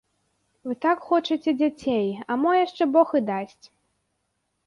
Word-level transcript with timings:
Вы 0.69 0.73
так 0.85 1.03
хочаце 1.09 1.51
дзяцей, 1.59 2.09
а 2.31 2.39
мо 2.45 2.51
яшчэ 2.65 2.83
бог 2.97 3.07
і 3.19 3.23
дасць. 3.29 3.65